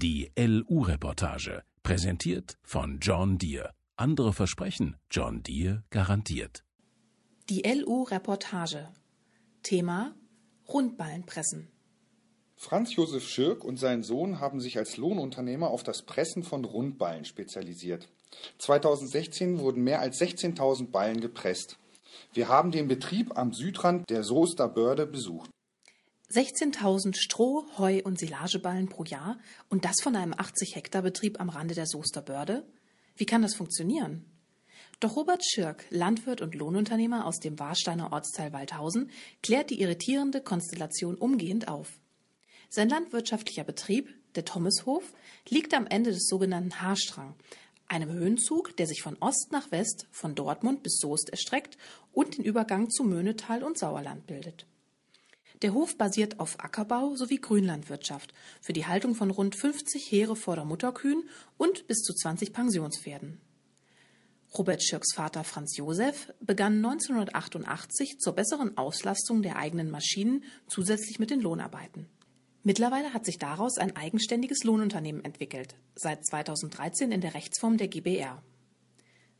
Die 0.00 0.30
LU-Reportage, 0.38 1.64
präsentiert 1.82 2.56
von 2.62 3.00
John 3.00 3.36
Deere. 3.36 3.72
Andere 3.96 4.32
versprechen, 4.32 4.96
John 5.10 5.42
Deere 5.42 5.82
garantiert. 5.90 6.62
Die 7.48 7.62
LU-Reportage. 7.62 8.90
Thema 9.64 10.14
Rundballenpressen. 10.68 11.72
Franz 12.54 12.94
Josef 12.94 13.28
Schirk 13.28 13.64
und 13.64 13.80
sein 13.80 14.04
Sohn 14.04 14.38
haben 14.38 14.60
sich 14.60 14.78
als 14.78 14.98
Lohnunternehmer 14.98 15.68
auf 15.68 15.82
das 15.82 16.02
Pressen 16.02 16.44
von 16.44 16.64
Rundballen 16.64 17.24
spezialisiert. 17.24 18.08
2016 18.58 19.58
wurden 19.58 19.82
mehr 19.82 19.98
als 19.98 20.20
16.000 20.20 20.92
Ballen 20.92 21.20
gepresst. 21.20 21.76
Wir 22.32 22.46
haben 22.46 22.70
den 22.70 22.86
Betrieb 22.86 23.36
am 23.36 23.52
Südrand 23.52 24.08
der 24.10 24.22
Soester 24.22 24.68
Börde 24.68 25.06
besucht. 25.06 25.50
16.000 26.30 27.16
Stroh-, 27.16 27.64
Heu- 27.78 28.02
und 28.04 28.18
Silageballen 28.18 28.88
pro 28.88 29.04
Jahr 29.04 29.38
und 29.70 29.86
das 29.86 29.96
von 30.02 30.14
einem 30.14 30.34
80-Hektar-Betrieb 30.34 31.40
am 31.40 31.48
Rande 31.48 31.74
der 31.74 31.86
Soester 31.86 32.20
Börde? 32.20 32.66
Wie 33.16 33.24
kann 33.24 33.40
das 33.40 33.54
funktionieren? 33.54 34.26
Doch 35.00 35.16
Robert 35.16 35.42
Schirk, 35.42 35.86
Landwirt 35.88 36.42
und 36.42 36.54
Lohnunternehmer 36.54 37.24
aus 37.24 37.38
dem 37.38 37.58
Warsteiner 37.58 38.12
Ortsteil 38.12 38.52
Waldhausen, 38.52 39.10
klärt 39.42 39.70
die 39.70 39.80
irritierende 39.80 40.42
Konstellation 40.42 41.14
umgehend 41.14 41.66
auf. 41.66 41.98
Sein 42.68 42.90
landwirtschaftlicher 42.90 43.64
Betrieb, 43.64 44.14
der 44.34 44.44
Thomashof, 44.44 45.14
liegt 45.48 45.72
am 45.72 45.86
Ende 45.86 46.10
des 46.10 46.26
sogenannten 46.26 46.82
Haarstrang, 46.82 47.36
einem 47.86 48.12
Höhenzug, 48.12 48.76
der 48.76 48.86
sich 48.86 49.00
von 49.00 49.16
Ost 49.20 49.48
nach 49.50 49.70
West, 49.70 50.06
von 50.10 50.34
Dortmund 50.34 50.82
bis 50.82 50.98
Soest 50.98 51.30
erstreckt 51.30 51.78
und 52.12 52.36
den 52.36 52.44
Übergang 52.44 52.90
zu 52.90 53.04
Möhnetal 53.04 53.64
und 53.64 53.78
Sauerland 53.78 54.26
bildet. 54.26 54.66
Der 55.62 55.74
Hof 55.74 55.98
basiert 55.98 56.38
auf 56.38 56.60
Ackerbau 56.60 57.16
sowie 57.16 57.40
Grünlandwirtschaft 57.40 58.32
für 58.60 58.72
die 58.72 58.86
Haltung 58.86 59.16
von 59.16 59.30
rund 59.30 59.56
50 59.56 60.10
Heere 60.10 60.36
Vordermutterkühen 60.36 61.28
und 61.56 61.86
bis 61.88 61.98
zu 62.02 62.14
20 62.14 62.52
Pensionspferden. 62.52 63.40
Robert 64.56 64.82
Schirks 64.82 65.12
Vater 65.14 65.42
Franz 65.44 65.76
Josef 65.76 66.32
begann 66.40 66.76
1988 66.76 68.18
zur 68.18 68.34
besseren 68.34 68.78
Auslastung 68.78 69.42
der 69.42 69.56
eigenen 69.56 69.90
Maschinen 69.90 70.44
zusätzlich 70.68 71.18
mit 71.18 71.30
den 71.30 71.40
Lohnarbeiten. 71.40 72.08
Mittlerweile 72.62 73.12
hat 73.12 73.24
sich 73.24 73.38
daraus 73.38 73.78
ein 73.78 73.96
eigenständiges 73.96 74.62
Lohnunternehmen 74.62 75.24
entwickelt, 75.24 75.74
seit 75.96 76.24
2013 76.24 77.12
in 77.12 77.20
der 77.20 77.34
Rechtsform 77.34 77.76
der 77.76 77.88
GBR. 77.88 78.42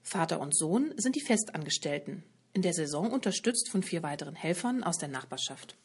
Vater 0.02 0.40
und 0.40 0.56
Sohn 0.56 0.92
sind 0.96 1.14
die 1.14 1.24
Festangestellten, 1.24 2.24
in 2.52 2.62
der 2.62 2.72
Saison 2.72 3.10
unterstützt 3.10 3.68
von 3.70 3.82
vier 3.82 4.02
weiteren 4.02 4.34
Helfern 4.34 4.82
aus 4.82 4.98
der 4.98 5.08
Nachbarschaft. 5.08 5.76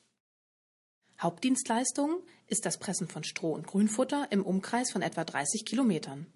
Hauptdienstleistung 1.24 2.22
ist 2.48 2.66
das 2.66 2.78
Pressen 2.78 3.08
von 3.08 3.24
Stroh 3.24 3.54
und 3.54 3.66
Grünfutter 3.66 4.28
im 4.30 4.44
Umkreis 4.46 4.92
von 4.92 5.02
etwa 5.02 5.24
30 5.24 5.64
Kilometern. 5.64 6.28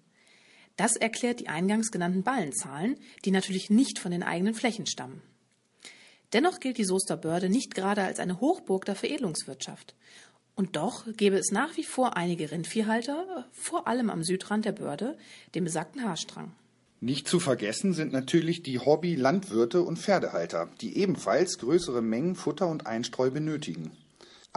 Das 0.76 0.96
erklärt 0.96 1.40
die 1.40 1.48
eingangs 1.48 1.90
genannten 1.90 2.22
Ballenzahlen, 2.22 2.96
die 3.24 3.30
natürlich 3.30 3.68
nicht 3.68 3.98
von 3.98 4.12
den 4.12 4.22
eigenen 4.22 4.54
Flächen 4.54 4.86
stammen. 4.86 5.20
Dennoch 6.32 6.60
gilt 6.60 6.78
die 6.78 6.84
Soester 6.84 7.16
Börde 7.16 7.50
nicht 7.50 7.74
gerade 7.74 8.02
als 8.02 8.18
eine 8.18 8.40
Hochburg 8.40 8.86
der 8.86 8.94
Veredelungswirtschaft. 8.94 9.94
Und 10.54 10.76
doch 10.76 11.04
gäbe 11.16 11.36
es 11.36 11.50
nach 11.50 11.76
wie 11.76 11.84
vor 11.84 12.16
einige 12.16 12.50
Rindviehhalter, 12.50 13.46
vor 13.52 13.86
allem 13.86 14.08
am 14.08 14.24
Südrand 14.24 14.64
der 14.64 14.72
Börde, 14.72 15.18
dem 15.54 15.64
besagten 15.64 16.02
Haarstrang. 16.02 16.52
Nicht 17.00 17.28
zu 17.28 17.40
vergessen 17.40 17.92
sind 17.92 18.12
natürlich 18.12 18.62
die 18.62 18.78
Hobby-Landwirte 18.78 19.82
und 19.82 19.98
Pferdehalter, 19.98 20.68
die 20.80 20.96
ebenfalls 20.96 21.58
größere 21.58 22.02
Mengen 22.02 22.34
Futter 22.34 22.68
und 22.68 22.86
Einstreu 22.86 23.30
benötigen. 23.30 23.92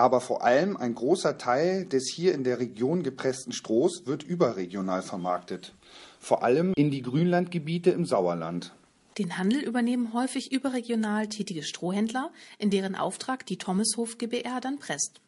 Aber 0.01 0.19
vor 0.19 0.43
allem 0.43 0.77
ein 0.77 0.95
großer 0.95 1.37
Teil 1.37 1.85
des 1.85 2.11
hier 2.11 2.33
in 2.33 2.43
der 2.43 2.57
Region 2.57 3.03
gepressten 3.03 3.53
Strohs 3.53 4.07
wird 4.07 4.23
überregional 4.23 5.03
vermarktet, 5.03 5.75
vor 6.19 6.43
allem 6.43 6.73
in 6.75 6.89
die 6.89 7.03
Grünlandgebiete 7.03 7.91
im 7.91 8.07
Sauerland. 8.07 8.73
Den 9.19 9.37
Handel 9.37 9.61
übernehmen 9.61 10.11
häufig 10.11 10.51
überregional 10.51 11.27
tätige 11.27 11.61
Strohhändler, 11.61 12.31
in 12.57 12.71
deren 12.71 12.95
Auftrag 12.95 13.45
die 13.45 13.59
Thomashof 13.59 14.17
GbR 14.17 14.59
dann 14.59 14.79
presst. 14.79 15.21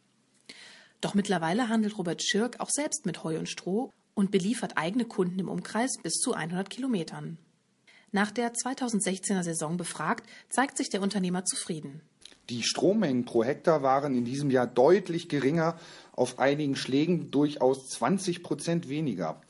Doch 1.02 1.14
mittlerweile 1.14 1.70
handelt 1.70 2.00
Robert 2.00 2.24
Schirk 2.24 2.60
auch 2.60 2.72
selbst 2.72 3.06
mit 3.06 3.24
Heu 3.24 3.38
und 3.38 3.50
Stroh 3.50 3.92
und 4.16 4.32
beliefert 4.32 4.76
eigene 4.76 5.06
Kunden 5.06 5.38
im 5.38 5.50
Umkreis 5.50 5.98
bis 6.02 6.14
zu 6.14 6.34
100 6.34 6.72
Kilometern. 6.72 7.38
Nach 8.12 8.32
der 8.32 8.56
2016er 8.56 9.44
Saison 9.44 9.78
befragt, 9.78 10.28
zeigt 10.50 10.78
sich 10.78 10.90
der 10.90 11.04
Unternehmer 11.04 11.46
zufrieden. 11.46 12.02
Die 12.50 12.64
Strommengen 12.64 13.24
pro 13.24 13.44
Hektar 13.44 13.84
waren 13.84 14.16
in 14.16 14.26
diesem 14.26 14.52
Jahr 14.52 14.68
deutlich 14.68 15.30
geringer, 15.30 15.78
auf 16.12 16.40
einigen 16.40 16.76
Schlägen 16.76 17.32
durchaus 17.32 17.88
20 17.90 18.44
Prozent 18.44 18.90
weniger. 18.90 19.42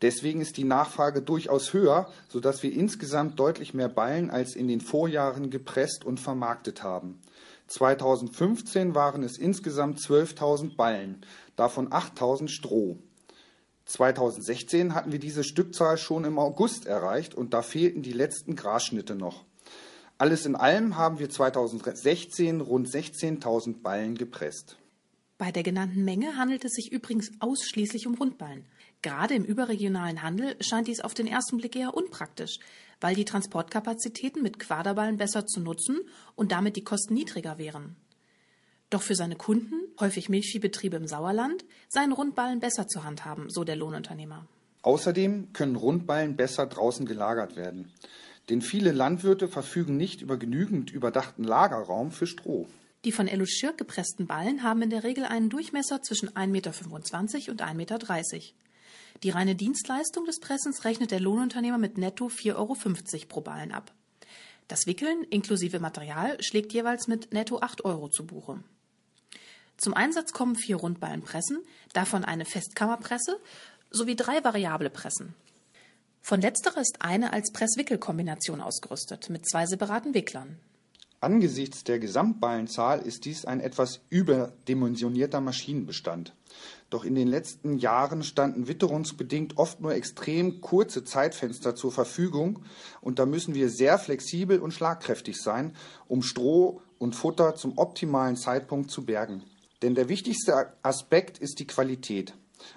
Deswegen 0.00 0.40
ist 0.40 0.56
die 0.56 0.64
Nachfrage 0.64 1.22
durchaus 1.22 1.72
höher, 1.72 2.08
sodass 2.28 2.62
wir 2.62 2.72
insgesamt 2.72 3.38
deutlich 3.38 3.74
mehr 3.74 3.88
Ballen 3.88 4.30
als 4.30 4.54
in 4.54 4.68
den 4.68 4.80
Vorjahren 4.80 5.50
gepresst 5.50 6.04
und 6.04 6.20
vermarktet 6.20 6.82
haben. 6.82 7.20
2015 7.66 8.94
waren 8.94 9.22
es 9.22 9.36
insgesamt 9.36 9.98
12.000 9.98 10.76
Ballen, 10.76 11.26
davon 11.56 11.90
8.000 11.90 12.48
Stroh. 12.48 12.96
2016 13.84 14.94
hatten 14.94 15.12
wir 15.12 15.18
diese 15.18 15.44
Stückzahl 15.44 15.98
schon 15.98 16.24
im 16.24 16.38
August 16.38 16.86
erreicht 16.86 17.34
und 17.34 17.52
da 17.52 17.62
fehlten 17.62 18.02
die 18.02 18.12
letzten 18.12 18.54
Grasschnitte 18.54 19.14
noch. 19.14 19.44
Alles 20.20 20.46
in 20.46 20.56
allem 20.56 20.96
haben 20.96 21.20
wir 21.20 21.30
2016 21.30 22.60
rund 22.60 22.88
16.000 22.88 23.82
Ballen 23.82 24.16
gepresst. 24.16 24.76
Bei 25.38 25.52
der 25.52 25.62
genannten 25.62 26.04
Menge 26.04 26.36
handelt 26.36 26.64
es 26.64 26.72
sich 26.72 26.90
übrigens 26.90 27.30
ausschließlich 27.38 28.08
um 28.08 28.14
Rundballen. 28.14 28.64
Gerade 29.00 29.34
im 29.34 29.44
überregionalen 29.44 30.24
Handel 30.24 30.56
scheint 30.60 30.88
dies 30.88 31.00
auf 31.00 31.14
den 31.14 31.28
ersten 31.28 31.58
Blick 31.58 31.76
eher 31.76 31.94
unpraktisch, 31.94 32.58
weil 33.00 33.14
die 33.14 33.24
Transportkapazitäten 33.24 34.42
mit 34.42 34.58
Quaderballen 34.58 35.18
besser 35.18 35.46
zu 35.46 35.60
nutzen 35.60 36.00
und 36.34 36.50
damit 36.50 36.74
die 36.74 36.82
Kosten 36.82 37.14
niedriger 37.14 37.56
wären. 37.58 37.94
Doch 38.90 39.02
für 39.02 39.14
seine 39.14 39.36
Kunden, 39.36 39.74
häufig 40.00 40.28
Milchviehbetriebe 40.28 40.96
im 40.96 41.06
Sauerland, 41.06 41.64
seien 41.88 42.10
Rundballen 42.10 42.58
besser 42.58 42.88
zu 42.88 43.04
handhaben, 43.04 43.50
so 43.50 43.62
der 43.62 43.76
Lohnunternehmer. 43.76 44.48
Außerdem 44.82 45.52
können 45.52 45.76
Rundballen 45.76 46.34
besser 46.34 46.66
draußen 46.66 47.06
gelagert 47.06 47.54
werden. 47.54 47.92
Denn 48.48 48.62
viele 48.62 48.92
Landwirte 48.92 49.48
verfügen 49.48 49.96
nicht 49.96 50.22
über 50.22 50.36
genügend 50.36 50.90
überdachten 50.90 51.44
Lagerraum 51.44 52.10
für 52.10 52.26
Stroh. 52.26 52.66
Die 53.04 53.12
von 53.12 53.28
Elo 53.28 53.44
Schirk 53.46 53.78
gepressten 53.78 54.26
Ballen 54.26 54.62
haben 54.62 54.82
in 54.82 54.90
der 54.90 55.04
Regel 55.04 55.24
einen 55.24 55.50
Durchmesser 55.50 56.02
zwischen 56.02 56.30
1,25 56.30 56.46
Meter 56.48 56.72
und 57.52 57.62
1,30 57.62 57.74
Meter. 57.74 57.98
Die 59.22 59.30
reine 59.30 59.54
Dienstleistung 59.54 60.24
des 60.24 60.40
Pressens 60.40 60.84
rechnet 60.84 61.10
der 61.10 61.20
Lohnunternehmer 61.20 61.78
mit 61.78 61.98
netto 61.98 62.26
4,50 62.26 62.54
Euro 62.56 62.76
pro 63.28 63.40
Ballen 63.40 63.72
ab. 63.72 63.92
Das 64.66 64.86
Wickeln 64.86 65.24
inklusive 65.30 65.80
Material 65.80 66.36
schlägt 66.42 66.72
jeweils 66.72 67.08
mit 67.08 67.32
netto 67.32 67.60
8 67.60 67.84
Euro 67.84 68.08
zu 68.08 68.26
Buche. 68.26 68.62
Zum 69.76 69.94
Einsatz 69.94 70.32
kommen 70.32 70.56
vier 70.56 70.76
Rundballenpressen, 70.76 71.58
davon 71.92 72.24
eine 72.24 72.44
Festkammerpresse 72.44 73.40
sowie 73.90 74.16
drei 74.16 74.42
variable 74.42 74.90
Pressen. 74.90 75.34
Von 76.20 76.40
letzterer 76.40 76.80
ist 76.80 76.98
eine 77.00 77.32
als 77.32 77.52
Press-Wickel-Kombination 77.52 78.60
ausgerüstet, 78.60 79.30
mit 79.30 79.48
zwei 79.48 79.66
separaten 79.66 80.14
Wicklern. 80.14 80.58
Angesichts 81.20 81.82
der 81.82 81.98
Gesamtballenzahl 81.98 83.00
ist 83.00 83.24
dies 83.24 83.44
ein 83.44 83.58
etwas 83.58 84.02
überdimensionierter 84.08 85.40
Maschinenbestand. 85.40 86.32
Doch 86.90 87.04
in 87.04 87.16
den 87.16 87.26
letzten 87.26 87.76
Jahren 87.78 88.22
standen 88.22 88.68
witterungsbedingt 88.68 89.58
oft 89.58 89.80
nur 89.80 89.94
extrem 89.94 90.60
kurze 90.60 91.02
Zeitfenster 91.02 91.74
zur 91.74 91.90
Verfügung 91.90 92.60
und 93.00 93.18
da 93.18 93.26
müssen 93.26 93.54
wir 93.54 93.68
sehr 93.68 93.98
flexibel 93.98 94.60
und 94.60 94.72
schlagkräftig 94.72 95.40
sein, 95.42 95.74
um 96.06 96.22
Stroh 96.22 96.82
und 96.98 97.16
Futter 97.16 97.56
zum 97.56 97.78
optimalen 97.78 98.36
Zeitpunkt 98.36 98.90
zu 98.90 99.04
bergen. 99.04 99.42
Denn 99.82 99.96
der 99.96 100.08
wichtigste 100.08 100.72
Aspekt 100.82 101.38
ist 101.38 101.58
die 101.58 101.66
Qualität. 101.66 102.32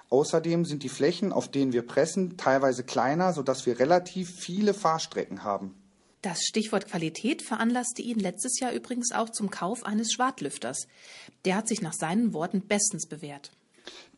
Außerdem 0.10 0.66
sind 0.66 0.84
die 0.84 0.90
Flächen, 0.90 1.32
auf 1.32 1.50
denen 1.50 1.74
wir 1.74 1.86
pressen, 1.86 2.38
teilweise 2.38 2.84
kleiner, 2.84 3.34
sodass 3.34 3.66
wir 3.66 3.80
relativ 3.80 4.30
viele 4.40 4.74
Fahrstrecken 4.74 5.44
haben. 5.44 5.76
Das 6.22 6.44
Stichwort 6.44 6.88
Qualität 6.88 7.42
veranlasste 7.42 8.04
ihn 8.04 8.20
letztes 8.20 8.60
Jahr 8.60 8.74
übrigens 8.74 9.12
auch 9.12 9.30
zum 9.30 9.50
Kauf 9.50 9.84
eines 9.84 10.12
Schwartlüfters. 10.14 10.88
Der 11.46 11.56
hat 11.56 11.68
sich 11.68 11.82
nach 11.82 11.94
seinen 11.94 12.34
Worten 12.34 12.62
bestens 12.62 13.08
bewährt. 13.08 13.52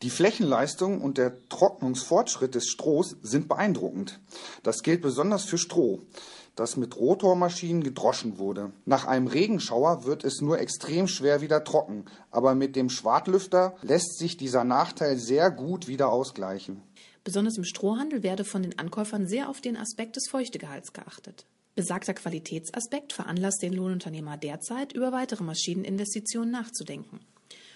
Die 0.02 0.10
Flächenleistung 0.10 1.00
und 1.00 1.16
der 1.16 1.38
Trocknungsfortschritt 1.48 2.54
des 2.54 2.68
Strohs 2.68 3.16
sind 3.22 3.48
beeindruckend. 3.48 4.20
Das 4.62 4.82
gilt 4.82 5.00
besonders 5.00 5.44
für 5.44 5.56
Stroh 5.56 6.02
das 6.54 6.76
mit 6.76 6.96
Rotormaschinen 6.96 7.82
gedroschen 7.82 8.38
wurde. 8.38 8.72
Nach 8.84 9.06
einem 9.06 9.26
Regenschauer 9.26 10.04
wird 10.04 10.24
es 10.24 10.40
nur 10.40 10.58
extrem 10.58 11.08
schwer 11.08 11.40
wieder 11.40 11.64
trocken, 11.64 12.04
aber 12.30 12.54
mit 12.54 12.76
dem 12.76 12.90
Schwartlüfter 12.90 13.74
lässt 13.82 14.18
sich 14.18 14.36
dieser 14.36 14.64
Nachteil 14.64 15.18
sehr 15.18 15.50
gut 15.50 15.88
wieder 15.88 16.10
ausgleichen. 16.10 16.82
Besonders 17.24 17.56
im 17.56 17.64
Strohhandel 17.64 18.22
werde 18.22 18.44
von 18.44 18.62
den 18.62 18.78
Ankäufern 18.78 19.26
sehr 19.26 19.48
auf 19.48 19.60
den 19.60 19.76
Aspekt 19.76 20.16
des 20.16 20.28
Feuchtegehalts 20.28 20.92
geachtet. 20.92 21.46
Besagter 21.74 22.14
Qualitätsaspekt 22.14 23.12
veranlasst 23.12 23.62
den 23.62 23.72
Lohnunternehmer 23.72 24.36
derzeit, 24.36 24.92
über 24.92 25.10
weitere 25.10 25.42
Maschineninvestitionen 25.42 26.50
nachzudenken. 26.50 27.20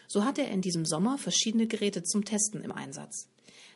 So 0.06 0.24
hat 0.24 0.38
er 0.38 0.50
in 0.50 0.60
diesem 0.60 0.84
Sommer 0.86 1.18
verschiedene 1.18 1.66
Geräte 1.66 2.02
zum 2.02 2.24
Testen 2.24 2.62
im 2.62 2.72
Einsatz. 2.72 3.28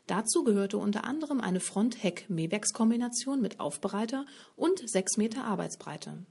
Dazu 0.06 0.44
gehörte 0.44 0.78
unter 0.78 1.04
anderem 1.04 1.40
eine 1.40 1.60
Front-Heck-Mebex-Kombination 1.60 3.40
mit 3.40 3.60
Aufbereiter 3.60 4.26
und 4.56 4.88
6 4.88 5.16
Meter 5.16 5.44
Arbeitsbreite. 5.44 6.24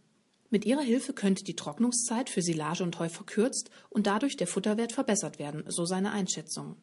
Mit 0.49 0.65
ihrer 0.65 0.81
Hilfe 0.81 1.13
könnte 1.13 1.45
die 1.45 1.55
Trocknungszeit 1.55 2.29
für 2.29 2.41
Silage 2.41 2.83
und 2.83 2.99
Heu 2.99 3.07
verkürzt 3.07 3.71
und 3.89 4.05
dadurch 4.07 4.35
der 4.35 4.47
Futterwert 4.47 4.91
verbessert 4.91 5.39
werden, 5.39 5.63
so 5.67 5.85
seine 5.85 6.11
Einschätzung. 6.11 6.75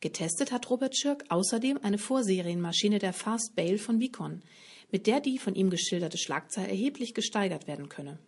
Getestet 0.00 0.50
hat 0.50 0.68
Robert 0.70 0.96
Schirk 0.96 1.26
außerdem 1.28 1.78
eine 1.82 1.98
Vorserienmaschine 1.98 2.98
der 2.98 3.12
Fast 3.12 3.54
Bale 3.54 3.78
von 3.78 4.00
Vicon, 4.00 4.42
mit 4.90 5.06
der 5.06 5.20
die 5.20 5.38
von 5.38 5.54
ihm 5.54 5.68
geschilderte 5.68 6.16
Schlagzahl 6.18 6.66
erheblich 6.66 7.12
gesteigert 7.12 7.66
werden 7.66 7.90
könne. 7.90 8.18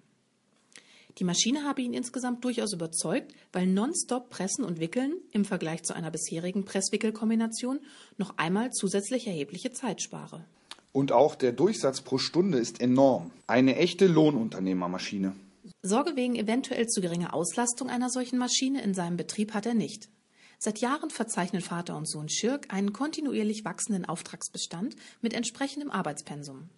Die 1.19 1.25
Maschine 1.25 1.63
habe 1.63 1.83
ihn 1.83 1.95
insgesamt 1.95 2.45
durchaus 2.45 2.73
überzeugt, 2.73 3.35
weil 3.53 3.67
nonstop 3.67 4.31
Pressen 4.31 4.65
und 4.65 4.81
Wickeln 4.81 5.15
im 5.31 5.45
Vergleich 5.45 5.85
zu 5.85 5.95
einer 5.95 6.11
bisherigen 6.11 6.65
Presswickelkombination 6.65 7.79
noch 8.19 8.37
einmal 8.37 8.73
zusätzlich 8.73 9.27
erhebliche 9.27 9.71
Zeit 9.71 10.03
spare. 10.03 10.45
Und 10.93 11.13
auch 11.13 11.35
der 11.35 11.53
Durchsatz 11.53 12.01
pro 12.01 12.19
Stunde 12.19 12.59
ist 12.59 12.81
enorm. 12.81 13.31
Eine 13.47 13.77
echte 13.77 14.07
Lohnunternehmermaschine. 14.07 15.35
Sorge 15.83 16.17
wegen 16.17 16.35
eventuell 16.35 16.89
zu 16.89 17.01
geringer 17.01 17.35
Auslastung 17.35 17.91
einer 17.91 18.11
solchen 18.11 18.39
Maschine 18.39 18.83
in 18.83 18.95
seinem 18.95 19.17
Betrieb 19.17 19.55
hat 19.55 19.67
er 19.67 19.75
nicht. 19.75 20.09
Seit 20.59 20.79
Jahren 20.79 21.11
verzeichnen 21.11 21.63
Vater 21.63 21.97
und 21.97 22.09
Sohn 22.09 22.29
Schirk 22.29 22.73
einen 22.73 22.93
kontinuierlich 22.93 23.65
wachsenden 23.65 24.05
Auftragsbestand 24.05 24.97
mit 25.21 25.35
entsprechendem 25.35 25.91
Arbeitspensum. 25.91 26.69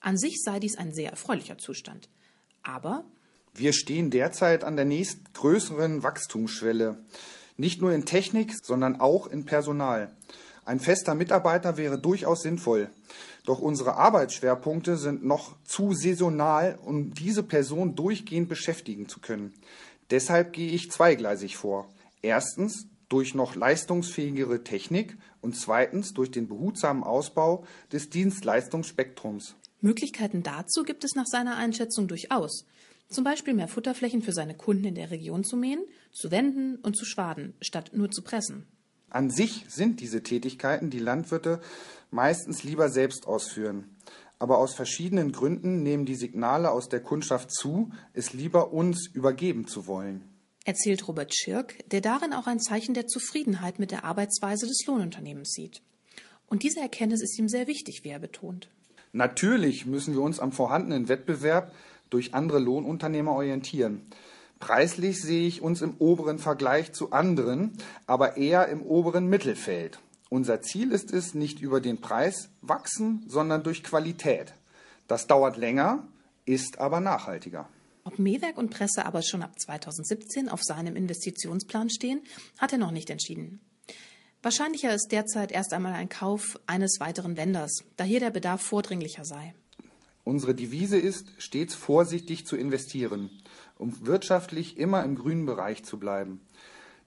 An 0.00 0.16
sich 0.16 0.40
sei 0.42 0.60
dies 0.60 0.76
ein 0.76 0.92
sehr 0.92 1.10
erfreulicher 1.10 1.58
Zustand. 1.58 2.08
Aber 2.62 3.04
wir 3.58 3.72
stehen 3.72 4.10
derzeit 4.10 4.64
an 4.64 4.76
der 4.76 4.84
nächstgrößeren 4.84 6.02
Wachstumsschwelle. 6.02 6.98
Nicht 7.56 7.80
nur 7.80 7.92
in 7.92 8.04
Technik, 8.04 8.52
sondern 8.62 9.00
auch 9.00 9.26
in 9.26 9.44
Personal. 9.44 10.14
Ein 10.64 10.80
fester 10.80 11.14
Mitarbeiter 11.14 11.76
wäre 11.76 11.98
durchaus 11.98 12.42
sinnvoll. 12.42 12.90
Doch 13.44 13.60
unsere 13.60 13.96
Arbeitsschwerpunkte 13.96 14.96
sind 14.96 15.24
noch 15.24 15.54
zu 15.64 15.94
saisonal, 15.94 16.78
um 16.84 17.14
diese 17.14 17.44
Person 17.44 17.94
durchgehend 17.94 18.48
beschäftigen 18.48 19.08
zu 19.08 19.20
können. 19.20 19.54
Deshalb 20.10 20.52
gehe 20.52 20.72
ich 20.72 20.90
zweigleisig 20.90 21.56
vor. 21.56 21.88
Erstens 22.20 22.88
durch 23.08 23.34
noch 23.34 23.54
leistungsfähigere 23.54 24.64
Technik 24.64 25.16
und 25.40 25.56
zweitens 25.56 26.12
durch 26.12 26.32
den 26.32 26.48
behutsamen 26.48 27.04
Ausbau 27.04 27.64
des 27.92 28.10
Dienstleistungsspektrums. 28.10 29.54
Möglichkeiten 29.80 30.42
dazu 30.42 30.82
gibt 30.82 31.04
es 31.04 31.14
nach 31.14 31.26
seiner 31.26 31.56
Einschätzung 31.56 32.08
durchaus. 32.08 32.64
Zum 33.08 33.24
Beispiel 33.24 33.54
mehr 33.54 33.68
Futterflächen 33.68 34.22
für 34.22 34.32
seine 34.32 34.54
Kunden 34.54 34.84
in 34.84 34.94
der 34.94 35.10
Region 35.10 35.44
zu 35.44 35.56
mähen, 35.56 35.84
zu 36.12 36.30
wenden 36.30 36.76
und 36.76 36.96
zu 36.96 37.04
schwaden, 37.04 37.54
statt 37.60 37.90
nur 37.92 38.10
zu 38.10 38.22
pressen. 38.22 38.66
An 39.10 39.30
sich 39.30 39.64
sind 39.68 40.00
diese 40.00 40.22
Tätigkeiten, 40.22 40.90
die 40.90 40.98
Landwirte 40.98 41.60
meistens 42.10 42.64
lieber 42.64 42.88
selbst 42.88 43.26
ausführen. 43.26 43.96
Aber 44.38 44.58
aus 44.58 44.74
verschiedenen 44.74 45.32
Gründen 45.32 45.82
nehmen 45.82 46.04
die 46.04 46.16
Signale 46.16 46.70
aus 46.70 46.88
der 46.88 47.00
Kundschaft 47.00 47.52
zu, 47.52 47.90
es 48.12 48.32
lieber 48.32 48.72
uns 48.72 49.08
übergeben 49.12 49.66
zu 49.66 49.86
wollen. 49.86 50.24
Erzählt 50.64 51.06
Robert 51.06 51.34
Schirk, 51.34 51.88
der 51.90 52.00
darin 52.00 52.32
auch 52.32 52.48
ein 52.48 52.60
Zeichen 52.60 52.92
der 52.92 53.06
Zufriedenheit 53.06 53.78
mit 53.78 53.92
der 53.92 54.04
Arbeitsweise 54.04 54.66
des 54.66 54.84
Lohnunternehmens 54.86 55.52
sieht. 55.52 55.80
Und 56.48 56.64
diese 56.64 56.80
Erkenntnis 56.80 57.22
ist 57.22 57.38
ihm 57.38 57.48
sehr 57.48 57.68
wichtig, 57.68 58.00
wie 58.02 58.08
er 58.08 58.18
betont. 58.18 58.68
Natürlich 59.12 59.86
müssen 59.86 60.14
wir 60.14 60.20
uns 60.20 60.40
am 60.40 60.52
vorhandenen 60.52 61.08
Wettbewerb 61.08 61.72
durch 62.10 62.34
andere 62.34 62.58
Lohnunternehmer 62.58 63.32
orientieren. 63.32 64.02
Preislich 64.58 65.20
sehe 65.20 65.46
ich 65.46 65.60
uns 65.60 65.82
im 65.82 65.94
oberen 65.98 66.38
Vergleich 66.38 66.92
zu 66.92 67.12
anderen, 67.12 67.72
aber 68.06 68.36
eher 68.36 68.68
im 68.68 68.82
oberen 68.82 69.26
Mittelfeld. 69.28 69.98
Unser 70.28 70.62
Ziel 70.62 70.92
ist 70.92 71.12
es, 71.12 71.34
nicht 71.34 71.60
über 71.60 71.80
den 71.80 72.00
Preis 72.00 72.48
wachsen, 72.62 73.24
sondern 73.28 73.62
durch 73.62 73.84
Qualität. 73.84 74.54
Das 75.08 75.26
dauert 75.26 75.56
länger, 75.56 76.06
ist 76.46 76.78
aber 76.78 77.00
nachhaltiger. 77.00 77.68
Ob 78.04 78.18
Mähwerk 78.18 78.56
und 78.56 78.70
Presse 78.70 79.04
aber 79.04 79.22
schon 79.22 79.42
ab 79.42 79.58
2017 79.58 80.48
auf 80.48 80.62
seinem 80.62 80.96
Investitionsplan 80.96 81.90
stehen, 81.90 82.22
hat 82.58 82.72
er 82.72 82.78
noch 82.78 82.92
nicht 82.92 83.10
entschieden. 83.10 83.60
Wahrscheinlicher 84.42 84.94
ist 84.94 85.08
derzeit 85.10 85.50
erst 85.50 85.72
einmal 85.72 85.92
ein 85.92 86.08
Kauf 86.08 86.58
eines 86.66 87.00
weiteren 87.00 87.36
Wenders, 87.36 87.82
da 87.96 88.04
hier 88.04 88.20
der 88.20 88.30
Bedarf 88.30 88.62
vordringlicher 88.62 89.24
sei. 89.24 89.54
Unsere 90.26 90.56
Devise 90.56 90.98
ist, 90.98 91.28
stets 91.38 91.76
vorsichtig 91.76 92.46
zu 92.46 92.56
investieren, 92.56 93.30
um 93.78 94.04
wirtschaftlich 94.04 94.76
immer 94.76 95.04
im 95.04 95.14
grünen 95.14 95.46
Bereich 95.46 95.84
zu 95.84 96.00
bleiben. 96.00 96.40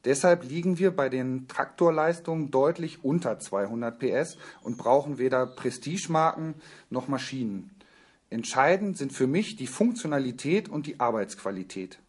Deshalb 0.05 0.45
liegen 0.45 0.79
wir 0.79 0.91
bei 0.91 1.09
den 1.09 1.49
Traktorleistungen 1.49 2.49
deutlich 2.49 3.03
unter 3.03 3.37
200 3.37 3.99
PS 3.99 4.37
und 4.61 4.77
brauchen 4.77 5.17
weder 5.17 5.45
Prestigemarken 5.45 6.53
noch 6.89 7.09
Maschinen. 7.09 7.71
Entscheidend 8.29 8.97
sind 8.97 9.11
für 9.11 9.27
mich 9.27 9.57
die 9.57 9.67
Funktionalität 9.67 10.69
und 10.69 10.87
die 10.87 11.01
Arbeitsqualität. 11.01 11.99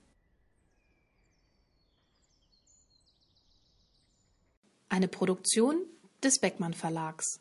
Eine 4.88 5.08
Produktion 5.08 5.86
des 6.22 6.38
Beckmann 6.38 6.74
Verlags. 6.74 7.40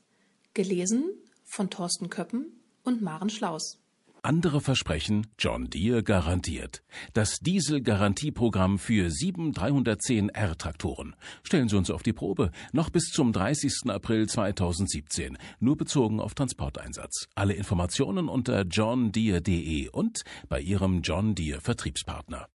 Gelesen 0.55 1.11
von 1.45 1.69
Thorsten 1.69 2.09
Köppen 2.09 2.58
und 2.89 3.01
Maren 3.01 3.29
Schlaus. 3.29 3.79
Andere 4.21 4.59
versprechen, 4.59 5.27
John 5.37 5.69
Deere 5.69 6.03
garantiert. 6.03 6.83
Das 7.13 7.39
Diesel-Garantieprogramm 7.39 8.77
für 8.77 9.07
7310R-Traktoren. 9.07 11.15
Stellen 11.43 11.69
Sie 11.69 11.77
uns 11.77 11.89
auf 11.89 12.03
die 12.03 12.11
Probe. 12.11 12.51
Noch 12.73 12.89
bis 12.89 13.11
zum 13.11 13.31
30. 13.31 13.83
April 13.87 14.27
2017. 14.27 15.37
Nur 15.59 15.77
bezogen 15.77 16.19
auf 16.19 16.33
Transporteinsatz. 16.33 17.27
Alle 17.35 17.53
Informationen 17.53 18.27
unter 18.27 18.63
johndeere.de 18.63 19.87
und 19.89 20.23
bei 20.49 20.59
Ihrem 20.59 21.01
John 21.01 21.35
Deere 21.35 21.61
Vertriebspartner. 21.61 22.47